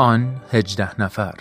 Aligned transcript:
آن 0.00 0.36
هجده 0.52 1.00
نفر. 1.00 1.34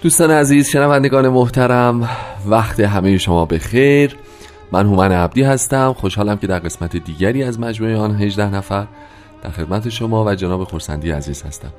دوستان 0.00 0.30
عزیز 0.30 0.68
شنوندگان 0.68 1.28
محترم 1.28 2.08
وقت 2.46 2.80
همه 2.80 3.18
شما 3.18 3.44
به 3.46 3.58
خیر 3.58 4.16
من 4.72 4.86
هومن 4.86 5.12
عبدی 5.12 5.42
هستم. 5.42 5.92
خوشحالم 5.92 6.36
که 6.36 6.46
در 6.46 6.58
قسمت 6.58 6.96
دیگری 6.96 7.42
از 7.42 7.60
مجموعه 7.60 7.96
آن 7.96 8.16
18 8.16 8.54
نفر 8.54 8.86
در 9.42 9.50
خدمت 9.50 9.88
شما 9.88 10.24
و 10.24 10.34
جناب 10.34 10.64
خورسندی 10.64 11.10
عزیز 11.10 11.42
هستم. 11.42 11.72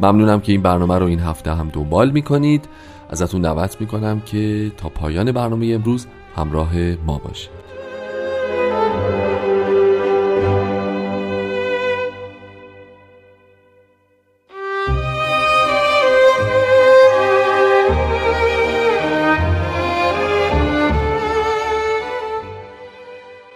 ممنونم 0.00 0.40
که 0.40 0.52
این 0.52 0.62
برنامه 0.62 0.98
رو 0.98 1.06
این 1.06 1.20
هفته 1.20 1.54
هم 1.54 1.68
دنبال 1.68 2.10
می‌کنید. 2.10 2.68
ازتون 3.10 3.42
دعوت 3.42 3.80
می‌کنم 3.80 4.20
که 4.20 4.72
تا 4.76 4.88
پایان 4.88 5.32
برنامه 5.32 5.66
امروز 5.66 6.06
همراه 6.36 6.76
ما 7.06 7.18
باشید. 7.18 7.57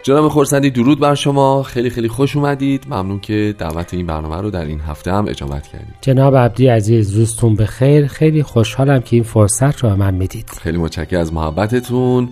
جناب 0.03 0.29
خورسندی 0.29 0.71
درود 0.71 1.01
بر 1.01 1.15
شما. 1.15 1.63
خیلی 1.63 1.91
خیلی 1.91 2.09
خوش 2.09 2.37
اومدید. 2.37 2.85
ممنون 2.87 3.21
که 3.21 3.55
دعوت 3.59 3.95
این 3.95 4.07
برنامه 4.07 4.37
رو 4.37 4.51
در 4.51 4.65
این 4.65 4.81
هفته 4.81 5.13
هم 5.13 5.29
اجابت 5.29 5.67
کردید. 5.67 5.95
جناب 6.01 6.37
عبدی 6.37 6.67
عزیز 6.67 7.17
روزتون 7.17 7.55
بخیر. 7.55 8.07
خیلی 8.07 8.43
خوشحالم 8.43 9.01
که 9.01 9.17
این 9.17 9.23
فرصت 9.23 9.79
رو 9.79 9.97
من 9.97 10.15
می‌دید. 10.15 10.51
خیلی 10.63 10.79
متشکرم 10.79 11.21
از 11.21 11.33
محبتتون. 11.33 12.29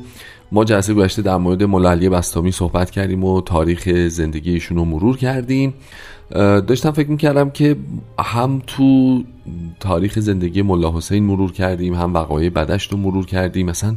ما 0.53 0.65
جلسه 0.65 0.95
گذشته 0.95 1.23
در 1.23 1.37
مورد 1.37 1.63
ملالی 1.63 2.09
بستامی 2.09 2.53
صحبت 2.53 2.91
کردیم 2.91 3.25
و 3.25 3.41
تاریخ 3.41 3.89
زندگی 4.09 4.53
ایشون 4.53 4.77
رو 4.77 4.85
مرور 4.85 5.17
کردیم. 5.17 5.75
داشتم 6.67 6.91
فکر 6.91 7.11
می‌کردم 7.11 7.51
که 7.51 7.77
هم 8.19 8.63
تو 8.67 9.23
تاریخ 9.81 10.19
زندگی 10.19 10.63
ملا 10.63 10.97
حسین 10.97 11.25
مرور 11.25 11.53
کردیم 11.53 11.95
هم 11.95 12.15
وقایع 12.15 12.51
بدشت 12.51 12.93
رو 12.93 12.99
مرور 12.99 13.27
کردیم. 13.27 13.67
مثلا 13.67 13.97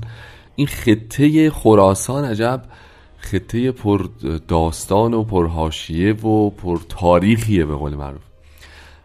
این 0.56 0.68
خطه 0.68 1.50
خراسان 1.50 2.26
عجب 2.26 2.62
خطه 3.24 3.72
پر 3.72 4.06
داستان 4.48 5.14
و 5.14 5.24
پر 5.24 5.48
حاشیه 5.48 6.14
و 6.14 6.50
پر 6.50 6.80
تاریخیه 6.90 7.66
به 7.66 7.76
قول 7.76 7.96
معروف. 7.96 8.22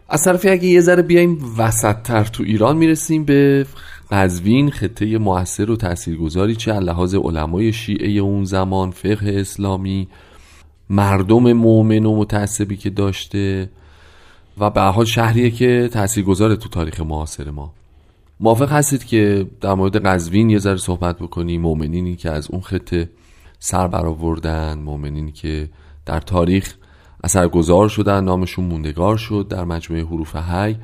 از 0.08 0.22
طرفی 0.22 0.48
اگه 0.48 0.64
یه 0.64 0.80
ذره 0.80 1.02
بیایم 1.02 1.38
وسطتر 1.58 2.24
تو 2.24 2.42
ایران 2.42 2.76
می‌رسیم 2.76 3.24
به 3.24 3.66
قزوین 4.10 4.70
خطه 4.70 5.18
موثر 5.18 5.70
و 5.70 5.76
تاثیرگذاری 5.76 6.56
چه 6.56 6.72
لحاظ 6.72 7.14
علمای 7.14 7.72
شیعه 7.72 8.10
اون 8.10 8.44
زمان 8.44 8.90
فقه 8.90 9.36
اسلامی 9.40 10.08
مردم 10.90 11.52
مؤمن 11.52 12.06
و 12.06 12.16
متعصبی 12.16 12.76
که 12.76 12.90
داشته 12.90 13.70
و 14.58 14.70
به 14.70 14.80
حال 14.80 15.04
شهریه 15.04 15.50
که 15.50 15.88
تاثیرگذاره 15.92 16.56
تو 16.56 16.68
تاریخ 16.68 17.00
معاصر 17.00 17.50
ما. 17.50 17.72
موافق 18.40 18.72
هستید 18.72 19.04
که 19.04 19.46
در 19.60 19.74
مورد 19.74 20.06
قزوین 20.06 20.50
یه 20.50 20.58
ذره 20.58 20.76
صحبت 20.76 21.18
بکنیم 21.18 21.60
مؤمنینی 21.60 22.16
که 22.16 22.30
از 22.30 22.50
اون 22.50 22.60
خطه 22.60 23.08
سر 23.58 23.88
برآوردن 23.88 24.78
مؤمنینی 24.78 25.32
که 25.32 25.68
در 26.06 26.20
تاریخ 26.20 26.74
اثرگذار 27.24 27.88
شدن 27.88 28.24
نامشون 28.24 28.64
موندگار 28.64 29.16
شد 29.16 29.46
در 29.50 29.64
مجموعه 29.64 30.04
حروف 30.04 30.36
حی 30.36 30.76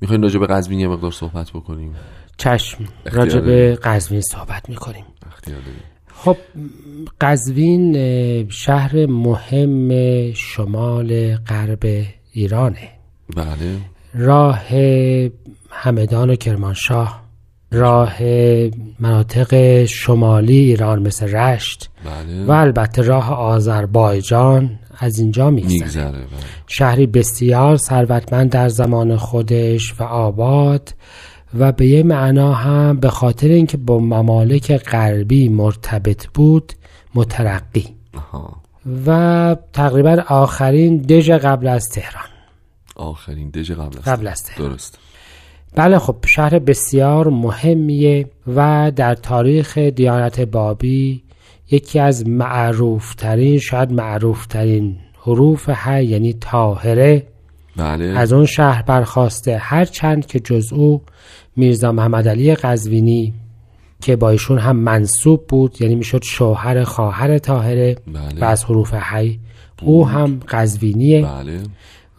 می‌خوایم 0.00 0.22
راجع 0.22 0.38
به 0.38 0.46
قزوین 0.46 0.80
یه 0.80 0.88
مقدار 0.88 1.10
صحبت 1.10 1.50
بکنیم؟ 1.50 1.94
چشم 2.36 2.84
راجع 3.12 3.40
به 3.40 3.78
قزوین 3.82 4.20
صحبت 4.20 4.68
می‌کنیم. 4.68 5.04
خب 6.14 6.36
قزوین 7.20 8.48
شهر 8.48 9.06
مهم 9.06 9.90
شمال 10.32 11.36
غرب 11.36 12.04
ایرانه. 12.32 12.88
بله. 13.36 13.78
راه 14.14 14.62
همدان 15.70 16.30
و 16.30 16.36
کرمانشاه 16.36 17.21
راه 17.72 18.22
مناطق 19.00 19.84
شمالی 19.84 20.58
ایران 20.58 21.02
مثل 21.02 21.34
رشت 21.34 21.90
بله. 22.04 22.44
و 22.44 22.50
البته 22.50 23.02
راه 23.02 23.32
آذربایجان 23.32 24.78
از 24.98 25.18
اینجا 25.18 25.50
میگذره. 25.50 26.10
بله. 26.10 26.26
شهری 26.66 27.06
بسیار 27.06 27.76
ثروتمند 27.76 28.50
در 28.50 28.68
زمان 28.68 29.16
خودش 29.16 30.00
و 30.00 30.02
آباد 30.02 30.94
و 31.58 31.72
به 31.72 31.86
یه 31.86 32.02
معنا 32.02 32.52
هم 32.52 33.00
به 33.00 33.10
خاطر 33.10 33.48
اینکه 33.48 33.76
با 33.76 33.98
ممالک 33.98 34.76
غربی 34.76 35.48
مرتبط 35.48 36.26
بود 36.26 36.72
مترقی. 37.14 37.86
و 39.06 39.56
تقریبا 39.72 40.22
آخرین 40.28 40.96
دژ 40.96 41.30
قبل 41.30 41.68
از 41.68 41.88
تهران. 41.88 42.24
آخرین 42.96 43.50
دژ 43.50 43.70
قبل 43.70 43.98
از 43.98 44.04
قبل 44.04 44.26
از 44.26 44.42
تهران. 44.42 44.68
درست. 44.68 44.98
بله 45.74 45.98
خب 45.98 46.16
شهر 46.26 46.58
بسیار 46.58 47.28
مهمیه 47.28 48.30
و 48.56 48.92
در 48.96 49.14
تاریخ 49.14 49.78
دیانت 49.78 50.40
بابی 50.40 51.22
یکی 51.70 51.98
از 51.98 52.28
معروفترین 52.28 53.58
شاید 53.58 53.92
معروفترین 53.92 54.96
حروف 55.20 55.70
ه 55.72 56.04
یعنی 56.04 56.32
تاهره 56.32 57.26
بله. 57.76 58.04
از 58.04 58.32
اون 58.32 58.46
شهر 58.46 58.82
برخواسته 58.82 59.56
هرچند 59.56 60.26
که 60.26 60.40
جز 60.40 60.72
او 60.72 61.02
میرزا 61.56 61.92
محمد 61.92 62.28
علی 62.28 62.54
قزوینی 62.54 63.34
که 64.00 64.16
با 64.16 64.30
ایشون 64.30 64.58
هم 64.58 64.76
منصوب 64.76 65.46
بود 65.46 65.82
یعنی 65.82 65.94
می‌شد 65.94 66.22
شوهر 66.22 66.84
خواهر 66.84 67.38
تاهره 67.38 67.96
بله. 68.06 68.40
و 68.40 68.44
از 68.44 68.64
حروف 68.64 68.94
حی 68.94 69.38
او 69.82 70.08
هم 70.08 70.40
قزوینیه 70.48 71.22
بله. 71.22 71.60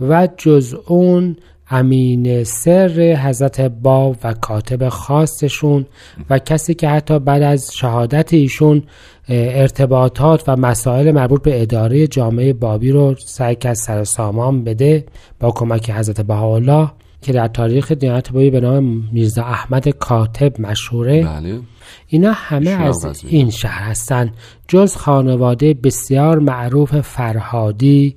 و 0.02 0.28
جز 0.38 0.75
اون 0.88 1.36
امین 1.74 2.44
سر 2.44 3.20
حضرت 3.24 3.62
باب 3.62 4.18
و 4.24 4.34
کاتب 4.34 4.90
خاصشون 4.90 5.86
و 6.30 6.40
کسی 6.40 6.74
که 6.74 6.90
حتی 6.90 7.20
بعد 7.20 7.42
از 7.42 7.72
شهادت 7.74 8.34
ایشون 8.34 8.84
ارتباطات 9.30 10.44
و 10.48 10.56
مسائل 10.56 11.12
مربوط 11.12 11.42
به 11.42 11.62
اداره 11.62 12.08
جامعه 12.08 12.54
بابی 12.54 12.92
رو 12.92 13.16
سعی 13.26 13.56
کرد 13.56 13.74
سر 13.74 14.04
سامان 14.04 14.64
بده 14.64 15.06
با 15.40 15.52
کمک 15.52 15.92
حضرت 15.92 16.22
بهاءالله 16.22 16.92
که 17.22 17.34
در 17.34 17.48
تاریخ 17.48 17.92
دیانت 17.92 18.32
بابی 18.32 18.50
به 18.50 18.60
نام 18.60 19.10
میرزا 19.12 19.44
احمد 19.44 19.90
کاتب 19.90 20.62
مشهوره. 20.62 21.24
بله. 21.24 21.60
اینا 22.08 22.32
همه 22.32 22.70
از 22.70 23.24
این 23.28 23.50
شهر 23.50 23.90
هستن. 23.90 24.32
جز 24.68 24.96
خانواده 24.96 25.74
بسیار 25.74 26.40
معروف 26.40 27.02
فرهادی 27.02 28.16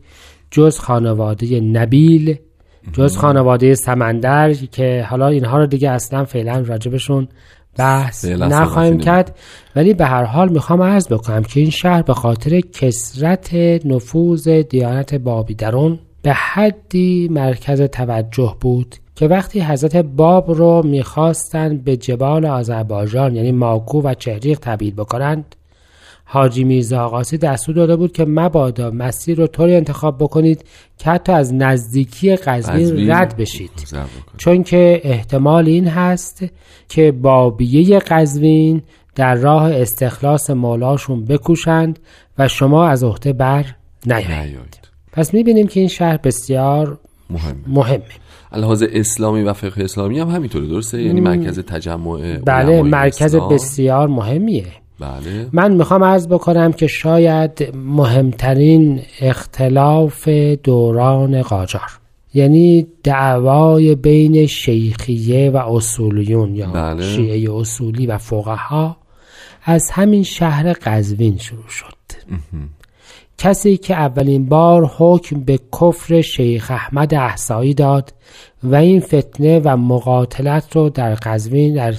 جز 0.50 0.78
خانواده 0.78 1.60
نبیل 1.60 2.36
جز 2.92 3.16
خانواده 3.16 3.74
سمندر 3.74 4.54
که 4.54 5.06
حالا 5.10 5.28
اینها 5.28 5.58
رو 5.58 5.66
دیگه 5.66 5.90
اصلا 5.90 6.24
فعلا 6.24 6.64
راجبشون 6.66 7.28
بحث 7.76 8.24
نخواهیم 8.24 8.98
کرد. 8.98 9.36
ولی 9.76 9.94
به 9.94 10.06
هر 10.06 10.24
حال 10.24 10.48
می‌خوام 10.48 10.82
عرض 10.82 11.08
بکنم 11.08 11.42
که 11.42 11.60
این 11.60 11.70
شهر 11.70 12.02
به 12.02 12.14
خاطر 12.14 12.60
کسرت 12.60 13.54
نفوذ 13.84 14.48
دیانت 14.48 15.14
بابی 15.14 15.54
درون 15.54 15.98
به 16.22 16.32
حدی 16.32 17.28
مرکز 17.30 17.82
توجه 17.82 18.56
بود 18.60 18.96
که 19.16 19.26
وقتی 19.26 19.60
حضرت 19.60 19.96
باب 19.96 20.50
رو 20.50 20.82
می‌خواستند 20.84 21.84
به 21.84 21.96
جبال 21.96 22.46
آذربایجان 22.46 23.36
یعنی 23.36 23.52
ماکو 23.52 24.02
و 24.02 24.14
چهریق 24.14 24.58
تبدیل 24.62 24.94
بکنند 24.94 25.54
حاجی 26.28 26.64
میرزا 26.64 27.04
آقاسی 27.04 27.38
دستور 27.38 27.74
داده 27.74 27.96
بود 27.96 28.12
که 28.12 28.24
مبادا 28.24 28.90
مسیر 28.90 29.38
رو 29.38 29.46
طوری 29.46 29.76
انتخاب 29.76 30.18
بکنید 30.18 30.64
که 30.98 31.10
حتی 31.10 31.32
از 31.32 31.54
نزدیکی 31.54 32.36
قزوین 32.36 33.10
رد 33.10 33.36
بشید. 33.36 33.70
چون 34.36 34.62
که 34.62 35.00
احتمال 35.04 35.66
این 35.66 35.88
هست 35.88 36.44
که 36.88 37.12
بابیه 37.12 37.98
قزوین 37.98 38.82
در 39.14 39.34
راه 39.34 39.72
استخلاص 39.72 40.50
مولاشون 40.50 41.24
بکوشند 41.24 41.98
و 42.38 42.48
شما 42.48 42.86
از 42.86 43.04
عهده 43.04 43.32
بر 43.32 43.64
نیایید. 44.06 44.78
پس 45.12 45.34
می‌بینیم 45.34 45.66
که 45.66 45.80
این 45.80 45.88
شهر 45.88 46.16
بسیار 46.16 46.98
مهمه, 47.30 47.56
مهمه. 47.66 48.02
اسلامی 48.92 49.42
و 49.42 49.52
فقه 49.52 49.84
اسلامی 49.84 50.18
هم 50.18 50.28
همینطوره 50.28 50.66
درسته؟ 50.66 51.02
یعنی 51.02 51.20
مرکز 51.20 51.58
تجمع 51.58 52.38
بله 52.38 52.82
مرکز 52.82 53.22
اسلام. 53.22 53.48
بسیار 53.48 54.08
مهمیه. 54.08 54.66
بله. 55.00 55.48
من 55.52 55.72
می‌خوام 55.72 56.04
عرض 56.04 56.28
بکنم 56.28 56.72
که 56.72 56.86
شاید 56.86 57.76
مهمترین 57.76 59.00
اختلاف 59.20 60.28
دوران 60.62 61.42
قاجار 61.42 62.00
یعنی 62.34 62.86
دعوای 63.04 63.94
بین 63.94 64.46
شیخیه 64.46 65.50
و 65.50 65.56
اصولیون 65.56 66.54
یا 66.54 66.66
بله. 66.66 67.02
شیعه 67.02 67.54
اصولی 67.54 68.06
و 68.06 68.18
فقها 68.18 68.96
از 69.64 69.90
همین 69.90 70.22
شهر 70.22 70.72
قزوین 70.72 71.36
شروع 71.38 71.68
شد 71.68 71.96
کسی 73.38 73.76
که 73.76 73.94
اولین 73.94 74.46
بار 74.46 74.90
حکم 74.98 75.40
به 75.40 75.58
کفر 75.80 76.20
شیخ 76.20 76.70
احمد 76.70 77.14
احسایی 77.14 77.74
داد 77.74 78.12
و 78.62 78.74
این 78.74 79.00
فتنه 79.00 79.60
و 79.64 79.76
مقاتلت 79.76 80.76
رو 80.76 80.88
در 80.88 81.14
قزوین 81.14 81.74
در 81.74 81.94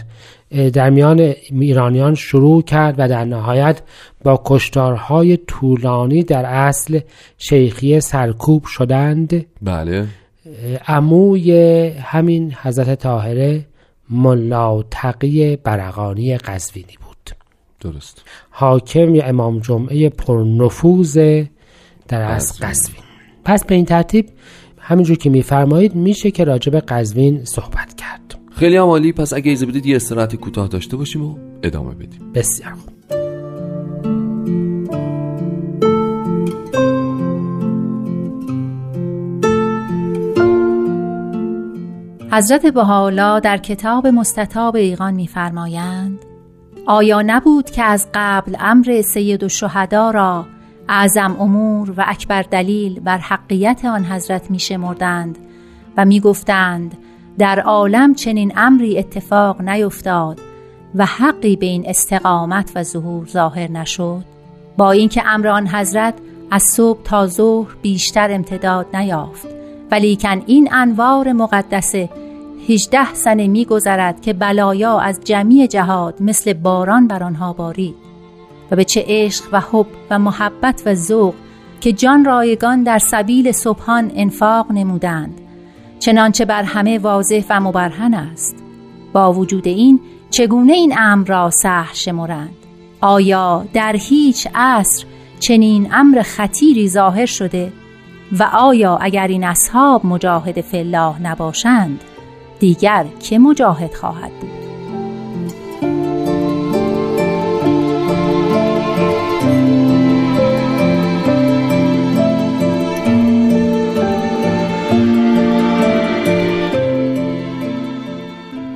در 0.50 0.90
میان 0.90 1.20
ایرانیان 1.52 2.16
شروع 2.16 2.62
کرد 2.62 2.96
و 2.98 3.08
در 3.08 3.26
نهایت 3.26 3.82
با 4.24 4.42
کشتارهای 4.46 5.38
طولانی 5.38 6.24
در 6.24 6.46
اصل 6.46 7.00
شیخی 7.38 8.00
سرکوب 8.00 8.66
شدند. 8.66 9.46
بله. 9.62 10.08
عموی 10.88 11.52
همین 11.90 12.54
حضرت 12.62 13.00
طاهره 13.00 13.66
ملا 14.10 14.84
تقی 14.92 15.56
برقانی 15.56 16.38
قزوینی 16.38 16.98
بود. 17.06 17.36
درست. 17.80 18.22
حاکم 18.50 19.16
یا 19.16 19.26
امام 19.26 19.60
جمعه 19.60 20.10
پرنفوذ 20.10 21.44
در 22.08 22.22
از 22.22 22.60
قزوین. 22.60 23.04
پس 23.46 23.66
به 23.66 23.76
این 23.76 23.86
ترتیب 23.86 24.30
همینجور 24.80 25.18
که 25.18 25.30
میفرمایید 25.30 25.96
میشه 25.96 26.32
که 26.32 26.44
راجب 26.44 26.80
قزوین 26.80 27.46
صحبت 27.46 27.96
کرد. 27.96 28.37
خیلی 28.58 28.76
عمالی 28.76 29.12
پس 29.12 29.34
اگه 29.34 29.50
ایزه 29.50 29.66
بدید 29.66 29.86
یه 29.86 29.96
استراحت 29.96 30.36
کوتاه 30.36 30.68
داشته 30.68 30.98
باشیم 30.98 31.24
و 31.24 31.38
ادامه 31.64 31.94
بدیم. 31.94 32.32
بسیار 32.36 32.72
خوب. 32.72 32.94
حضرت 42.32 42.66
بهاءالله 42.66 43.40
در 43.40 43.58
کتاب 43.58 44.08
مستطاب 44.08 44.76
ایقان 44.76 45.14
میفرمایند 45.14 46.20
آیا 46.86 47.22
نبود 47.22 47.70
که 47.70 47.84
از 47.84 48.08
قبل 48.14 48.56
امر 48.60 49.02
سید 49.02 49.44
و 49.44 49.50
شهدا 49.50 50.12
را 50.12 50.46
اعظم 50.90 51.36
امور 51.40 51.92
و 51.98 52.04
اکبر 52.08 52.42
دلیل 52.42 53.00
بر 53.00 53.18
حقیت 53.18 53.86
آن 53.86 54.06
حضرت 54.06 54.52
می 54.52 54.60
شمردند 54.60 55.38
و 55.98 56.06
می 56.06 56.20
گفتند 56.20 56.98
در 57.38 57.60
عالم 57.60 58.16
چنین 58.16 58.54
امری 58.56 59.00
اتفاق 59.00 59.62
نیفتاد 59.62 60.42
و 60.96 61.06
حقی 61.06 61.56
به 61.56 61.66
این 61.66 61.90
استقامت 61.90 62.72
و 62.76 62.84
ظهور 62.84 63.28
ظاهر 63.28 63.72
نشد 63.72 64.24
با 64.78 64.92
اینکه 64.92 65.24
امر 65.26 65.48
آن 65.48 65.68
حضرت 65.68 66.14
از 66.52 66.64
صبح 66.64 67.04
تا 67.04 67.28
ظهر 67.28 67.76
بیشتر 67.82 68.32
امتداد 68.32 68.96
نیافت 68.96 69.48
ولیکن 69.92 70.44
این 70.46 70.70
انوار 70.74 71.34
مقدسه 71.34 72.10
هجده 72.70 73.14
سنه 73.14 73.48
میگذرد 73.48 74.22
که 74.22 74.34
بلایا 74.34 75.00
از 75.00 75.20
جمعی 75.24 75.68
جهاد 75.68 76.22
مثل 76.22 76.54
باران 76.54 77.08
بر 77.08 77.24
آنها 77.24 77.54
بارید 77.54 77.96
و 78.72 78.76
به 78.76 78.84
چه 78.84 79.06
عشق 79.08 79.44
و 79.52 79.62
حب 79.72 79.88
و 80.10 80.20
محبت 80.20 80.84
و 80.86 80.96
ذوق 80.96 81.34
که 81.82 81.94
جان 81.94 82.26
رایگان 82.26 82.84
در 82.84 83.00
سبیل 83.00 83.52
صبحان 83.52 84.12
انفاق 84.16 84.72
نمودند. 84.72 85.47
چنانچه 86.00 86.46
بر 86.46 86.64
همه 86.64 87.00
واضح 87.00 87.44
و 87.50 87.60
مبرهن 87.60 88.14
است. 88.14 88.56
با 89.14 89.34
وجود 89.34 89.68
این 89.68 90.00
چگونه 90.30 90.74
این 90.74 90.96
امر 91.00 91.28
را 91.28 91.50
سهل 91.50 91.94
شمرند؟ 91.94 92.56
آیا 93.02 93.66
در 93.74 93.96
هیچ 94.00 94.48
عصر 94.56 95.06
چنین 95.40 95.94
امر 95.94 96.22
خطیری 96.22 96.90
ظاهر 96.90 97.26
شده؟ 97.26 97.74
و 98.32 98.44
آیا 98.44 98.98
اگر 98.98 99.28
این 99.28 99.44
اصحاب 99.44 100.06
مجاهد 100.06 100.62
فلاح 100.62 101.22
نباشند 101.22 102.02
دیگر 102.60 103.06
که 103.20 103.40
مجاهد 103.40 103.94
خواهد 103.94 104.32
بود؟ 104.32 104.67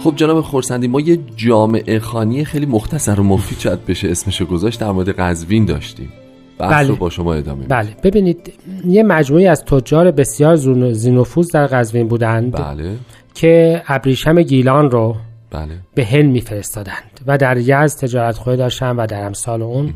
خب 0.04 0.14
جناب 0.16 0.42
خورسندی 0.42 0.88
ما 0.88 1.00
یه 1.00 1.20
جامعه 1.36 2.00
خانی 2.00 2.46
خیلی 2.46 2.66
مختصر 2.66 3.20
و 3.20 3.24
مفید 3.24 3.60
شاید 3.60 3.86
بشه 3.86 4.12
اسمشو 4.12 4.46
گذاشت 4.46 4.80
در 4.80 4.92
مورد 4.92 5.10
قزوین 5.10 5.66
داشتیم. 5.66 6.10
بحث 6.58 6.86
بله. 6.86 6.98
با 6.98 7.10
شما 7.10 7.34
ادامه 7.34 7.66
بله. 7.66 7.90
ببینید 8.04 8.54
یه 8.86 9.04
مجموعی 9.04 9.48
از 9.48 9.66
تجار 9.66 10.12
بسیار 10.12 10.56
زینوفوز 10.94 11.52
در 11.52 11.68
قزوین 11.68 12.08
بودند 12.08 12.52
بله. 12.52 12.98
که 13.34 13.84
ابریشم 13.88 14.42
گیلان 14.42 14.92
رو 14.92 15.16
بله. 15.52 15.74
به 15.96 16.06
هند 16.06 16.32
میفرستادند 16.32 17.22
و 17.28 17.38
در 17.38 17.58
یزد 17.58 18.00
تجارت 18.00 18.38
خواه 18.38 18.56
داشتن 18.56 18.96
و 18.96 19.08
در 19.08 19.26
امثال 19.26 19.62
اون 19.62 19.94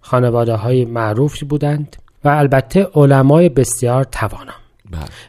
خانواده 0.00 0.54
های 0.54 0.84
معروفی 0.84 1.44
بودند 1.44 1.96
و 2.24 2.28
البته 2.28 2.88
علمای 2.94 3.48
بسیار 3.48 4.04
توانا 4.04 4.52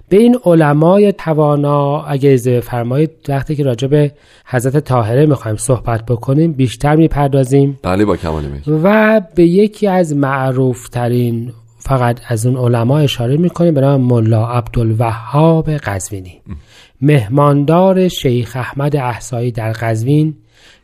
به 0.10 0.18
این 0.18 0.40
علمای 0.46 1.12
توانا 1.12 2.02
اگه 2.02 2.30
از 2.30 2.48
فرمایید 2.48 3.12
وقتی 3.30 3.56
که 3.56 3.64
راجع 3.64 3.88
به 3.88 4.12
حضرت 4.46 4.78
طاهره 4.78 5.26
می‌خوایم 5.26 5.58
صحبت 5.58 6.06
بکنیم 6.06 6.54
بیشتر 6.54 6.96
می‌پردازیم. 6.96 7.80
بله 7.84 8.06
با 8.06 8.18
کمال 8.18 8.44
و 8.84 9.22
به 9.36 9.46
یکی 9.46 9.88
از 9.88 10.16
معروف 10.16 10.90
ترین 10.90 11.54
فقط 11.80 12.20
از 12.28 12.46
اون 12.46 12.58
علما 12.58 12.98
اشاره 13.00 13.38
می‌کنیم 13.38 13.74
به 13.74 13.82
نام 13.82 14.02
ملا 14.02 14.48
عبدالوهاب 14.48 15.70
قزوینی 15.70 16.42
مهماندار 17.02 18.08
شیخ 18.08 18.56
احمد 18.56 18.96
احسایی 18.96 19.52
در 19.52 19.72
قزوین 19.72 20.36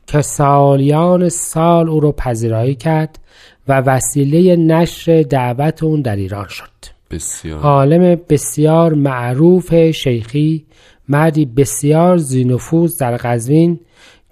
که 0.07 0.21
سالیان 0.21 1.29
سال 1.29 1.89
او 1.89 1.99
را 1.99 2.11
پذیرایی 2.11 2.75
کرد 2.75 3.19
و 3.67 3.81
وسیله 3.81 4.55
نشر 4.55 5.21
دعوت 5.21 5.83
اون 5.83 6.01
در 6.01 6.15
ایران 6.15 6.47
شد. 6.47 6.94
بسیار. 7.11 7.59
عالم 7.59 8.21
بسیار 8.29 8.93
معروف 8.93 9.91
شیخی 9.91 10.65
مردی 11.09 11.45
بسیار 11.45 12.17
زینفوز 12.17 12.97
در 12.97 13.17
قزوین 13.17 13.79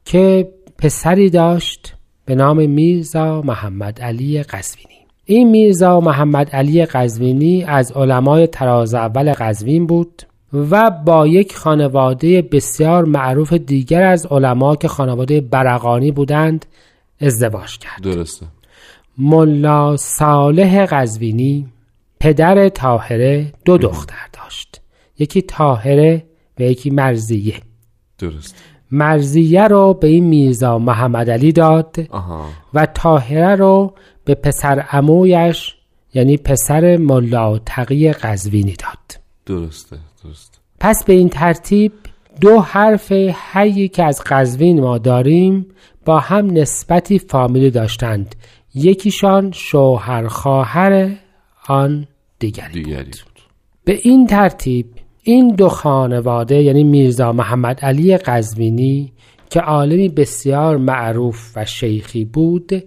که 0.05 0.51
پسری 0.77 1.29
داشت 1.29 1.95
به 2.25 2.35
نام 2.35 2.69
میرزا 2.69 3.41
محمد 3.41 4.01
علی 4.01 4.43
قزوینی. 4.43 4.93
این 5.25 5.49
میرزا 5.49 5.99
محمد 5.99 6.49
علی 6.49 6.85
قزوینی 6.85 7.63
از 7.63 7.91
علمای 7.91 8.47
تراز 8.47 8.93
اول 8.93 9.33
قزوین 9.33 9.87
بود 9.87 10.23
و 10.53 10.91
با 10.91 11.27
یک 11.27 11.55
خانواده 11.55 12.41
بسیار 12.41 13.05
معروف 13.05 13.53
دیگر 13.53 14.03
از 14.03 14.25
علما 14.25 14.75
که 14.75 14.87
خانواده 14.87 15.41
برقانی 15.41 16.11
بودند 16.11 16.65
ازدواج 17.21 17.77
کرد. 17.77 18.01
درسته. 18.03 18.45
ملا 19.17 19.97
صالح 19.97 20.85
قزوینی 20.85 21.65
پدر 22.23 22.69
تاهره 22.69 23.53
دو 23.65 23.77
دختر 23.77 24.27
داشت. 24.33 24.81
یکی 25.19 25.41
تاهره 25.41 26.25
و 26.59 26.63
یکی 26.63 26.89
مرزیه 26.89 27.55
درست. 28.19 28.55
مرزیه 28.91 29.67
رو 29.67 29.93
به 29.93 30.07
این 30.07 30.23
میرزا 30.25 30.79
محمد 30.79 31.29
علی 31.29 31.51
داد 31.51 31.95
و 32.73 32.85
تاهره 32.85 33.55
رو 33.55 33.93
به 34.25 34.35
پسر 34.35 34.85
امویش 34.91 35.75
یعنی 36.13 36.37
پسر 36.37 36.97
ملا 36.97 37.59
تقی 37.65 38.11
قزوینی 38.11 38.75
داد. 38.75 39.21
درسته 39.45 39.97
درست 40.23 40.59
پس 40.79 41.03
به 41.03 41.13
این 41.13 41.29
ترتیب 41.29 41.91
دو 42.41 42.59
حرف 42.59 43.11
حی 43.53 43.87
که 43.87 44.03
از 44.03 44.21
قزوین 44.25 44.79
ما 44.79 44.97
داریم 44.97 45.65
با 46.05 46.19
هم 46.19 46.51
نسبتی 46.51 47.19
فامیلی 47.19 47.71
داشتند. 47.71 48.35
یکیشان 48.75 49.51
شوهر 49.51 50.27
خواهر 50.27 51.09
آن 51.67 52.07
دیگری, 52.43 52.83
دیگری 52.83 53.03
بود. 53.03 53.39
به 53.83 53.99
این 54.03 54.27
ترتیب 54.27 54.85
این 55.23 55.47
دو 55.47 55.69
خانواده 55.69 56.61
یعنی 56.61 56.83
میرزا 56.83 57.31
محمد 57.31 57.79
علی 57.79 58.17
قزوینی 58.17 59.13
که 59.49 59.59
عالمی 59.59 60.09
بسیار 60.09 60.77
معروف 60.77 61.51
و 61.55 61.65
شیخی 61.65 62.25
بود 62.25 62.83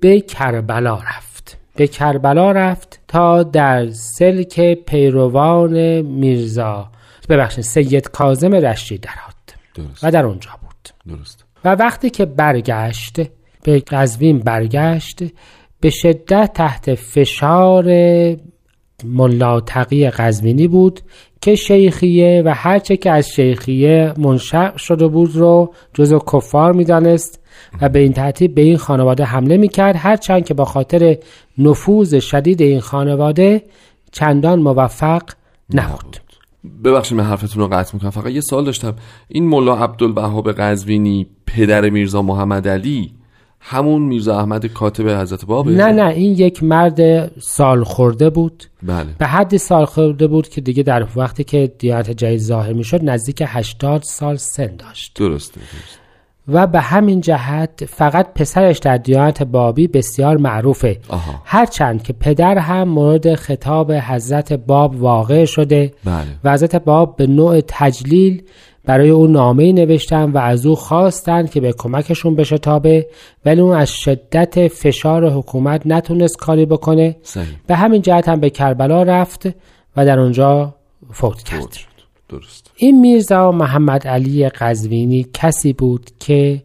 به 0.00 0.20
کربلا 0.20 0.94
رفت. 0.94 1.58
به 1.76 1.86
کربلا 1.86 2.52
رفت 2.52 3.00
تا 3.08 3.42
در 3.42 3.90
سلک 3.90 4.74
پیروان 4.74 6.00
میرزا. 6.00 6.90
ببخشید 7.28 7.64
سید 7.64 8.08
کازم 8.08 8.54
رشتی 8.54 8.98
دراد 8.98 9.88
و 10.02 10.10
در 10.10 10.26
اونجا 10.26 10.50
بود. 10.60 11.16
درست. 11.16 11.44
و 11.64 11.74
وقتی 11.74 12.10
که 12.10 12.24
برگشت 12.24 13.20
به 13.62 13.80
قزوین 13.80 14.38
برگشت 14.38 15.22
به 15.80 15.90
شدت 15.90 16.52
تحت 16.54 16.94
فشار 16.94 17.84
ملا 19.04 19.60
تقی 19.60 20.10
قزوینی 20.10 20.68
بود 20.68 21.00
که 21.40 21.54
شیخیه 21.54 22.42
و 22.44 22.54
هرچه 22.54 22.96
که 22.96 23.10
از 23.10 23.28
شیخیه 23.28 24.12
منشق 24.18 24.76
شده 24.76 25.08
بود 25.08 25.36
رو 25.36 25.74
جزو 25.94 26.18
کفار 26.18 26.72
می‌دانست 26.72 27.44
و 27.80 27.88
به 27.88 27.98
این 27.98 28.12
ترتیب 28.12 28.54
به 28.54 28.60
این 28.60 28.76
خانواده 28.76 29.24
حمله 29.24 29.56
می‌کرد 29.56 29.96
هرچند 29.96 30.44
که 30.44 30.54
با 30.54 30.64
خاطر 30.64 31.16
نفوذ 31.58 32.20
شدید 32.20 32.62
این 32.62 32.80
خانواده 32.80 33.62
چندان 34.12 34.60
موفق 34.60 35.22
نبود. 35.74 36.16
ببخشید 36.84 37.18
من 37.18 37.24
حرفتون 37.24 37.62
رو 37.62 37.68
قطع 37.68 37.90
می‌کنم 37.94 38.10
فقط 38.10 38.32
یه 38.32 38.40
سال 38.40 38.64
داشتم. 38.64 38.94
این 39.28 39.48
ملا 39.48 39.76
عبدالوهاب 39.76 40.52
قزوینی 40.52 41.26
پدر 41.46 41.90
میرزا 41.90 42.22
محمد 42.22 42.68
علی 42.68 43.10
همون 43.60 44.02
میرزا 44.02 44.38
احمد 44.38 44.66
کاتب 44.66 45.08
حضرت 45.08 45.44
بابه 45.44 45.70
نه 45.70 45.92
نه 45.92 46.06
این 46.06 46.32
یک 46.32 46.62
مرد 46.62 47.30
سال 47.40 47.84
خورده 47.84 48.30
بود 48.30 48.64
بله 48.82 49.06
به 49.18 49.26
حد 49.26 49.56
سال 49.56 49.84
خورده 49.84 50.26
بود 50.26 50.48
که 50.48 50.60
دیگه 50.60 50.82
در 50.82 51.06
وقتی 51.16 51.44
که 51.44 51.72
دیانت 51.78 52.10
جدید 52.10 52.40
ظاهر 52.40 52.72
می‌شد 52.72 53.00
نزدیک 53.02 53.42
80 53.46 54.02
سال 54.02 54.36
سن 54.36 54.76
داشت 54.76 55.12
درسته, 55.14 55.60
درسته. 55.60 55.98
و 56.48 56.66
به 56.66 56.80
همین 56.80 57.20
جهت 57.20 57.84
فقط 57.84 58.34
پسرش 58.34 58.78
در 58.78 58.96
دیانت 58.96 59.42
بابی 59.42 59.86
بسیار 59.86 60.36
معروفه 60.36 60.98
آها. 61.08 61.42
هرچند 61.44 62.02
که 62.02 62.12
پدر 62.12 62.58
هم 62.58 62.88
مورد 62.88 63.34
خطاب 63.34 63.92
حضرت 63.92 64.52
باب 64.52 65.02
واقع 65.02 65.44
شده 65.44 65.92
بله. 66.04 66.24
و 66.44 66.52
حضرت 66.52 66.76
باب 66.76 67.16
به 67.16 67.26
نوع 67.26 67.60
تجلیل 67.68 68.42
برای 68.88 69.10
او 69.10 69.26
نامه 69.26 69.72
نوشتن 69.72 70.30
و 70.30 70.38
از 70.38 70.66
او 70.66 70.76
خواستن 70.76 71.46
که 71.46 71.60
به 71.60 71.72
کمکشون 71.72 72.36
بشه 72.36 72.58
تابه 72.58 73.06
ولی 73.44 73.60
اون 73.60 73.76
از 73.76 73.90
شدت 73.90 74.68
فشار 74.68 75.30
حکومت 75.30 75.82
نتونست 75.86 76.36
کاری 76.36 76.66
بکنه 76.66 77.16
صحیح. 77.22 77.46
به 77.66 77.76
همین 77.76 78.02
جهت 78.02 78.28
هم 78.28 78.40
به 78.40 78.50
کربلا 78.50 79.02
رفت 79.02 79.48
و 79.96 80.06
در 80.06 80.18
اونجا 80.18 80.74
فوت 81.10 81.42
کرد 81.42 81.76
درست. 82.28 82.70
این 82.76 83.00
میرزا 83.00 83.52
محمد 83.52 84.06
علی 84.06 84.48
قزوینی 84.48 85.26
کسی 85.34 85.72
بود 85.72 86.10
که 86.18 86.62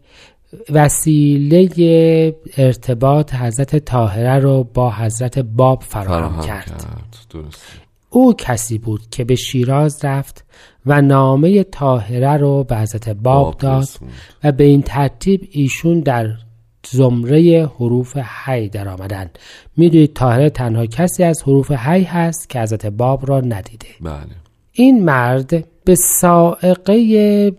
وسیله 0.69 2.35
ارتباط 2.57 3.33
حضرت 3.33 3.75
طاهره 3.75 4.39
رو 4.39 4.63
با 4.63 4.91
حضرت 4.91 5.39
باب 5.39 5.83
فراهم 5.83 6.45
کرد. 6.45 6.65
کرد. 6.65 7.17
درست. 7.29 7.82
او 8.13 8.33
کسی 8.33 8.77
بود 8.77 9.01
که 9.11 9.23
به 9.23 9.35
شیراز 9.35 10.05
رفت 10.05 10.45
و 10.85 11.01
نامه 11.01 11.63
طاهره 11.63 12.37
رو 12.37 12.63
به 12.63 12.77
حضرت 12.77 13.09
باب, 13.09 13.57
داد. 13.57 13.87
و 14.43 14.51
به 14.51 14.63
این 14.63 14.81
ترتیب 14.81 15.47
ایشون 15.51 15.99
در 15.99 16.27
زمره 16.87 17.69
حروف 17.79 18.17
حی 18.17 18.69
در 18.69 18.89
آمدن 18.89 19.29
می‌دونید 19.77 20.13
طاهره 20.13 20.49
تنها 20.49 20.85
کسی 20.85 21.23
از 21.23 21.43
حروف 21.43 21.71
حی 21.71 22.03
هست 22.03 22.49
که 22.49 22.59
حضرت 22.61 22.85
باب 22.85 23.29
را 23.29 23.39
ندیده. 23.39 23.87
بله. 24.01 24.13
این 24.71 25.05
مرد 25.05 25.67
به 25.85 25.95
سائقه 25.95 27.51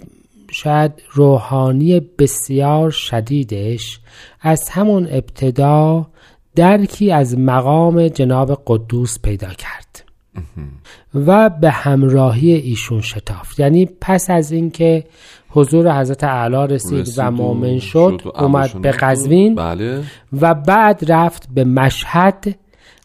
شاید 0.51 0.93
روحانی 1.11 2.01
بسیار 2.01 2.91
شدیدش 2.91 4.01
از 4.41 4.69
همون 4.69 5.09
ابتدا 5.11 6.07
درکی 6.55 7.13
از 7.13 7.39
مقام 7.39 8.09
جناب 8.09 8.63
قدوس 8.67 9.19
پیدا 9.19 9.49
کرد. 9.49 9.84
و 11.15 11.51
به 11.51 11.71
همراهی 11.71 12.53
ایشون 12.53 13.01
شتافت. 13.01 13.61
یعنی 13.61 13.89
پس 14.01 14.31
از 14.31 14.53
اینکه 14.53 15.05
حضور 15.49 16.01
حضرت 16.01 16.25
اعلی 16.25 16.75
رسید, 16.75 16.99
رسید 16.99 17.15
و 17.19 17.31
مؤمن 17.31 17.79
شد 17.79 18.21
شد 18.23 18.33
اومد 18.39 18.83
به. 18.83 18.91
قزوین 18.91 19.55
بله. 19.55 20.03
و 20.41 20.55
بعد 20.55 21.13
رفت 21.13 21.49
به 21.55 21.65
مشهد 21.65 22.57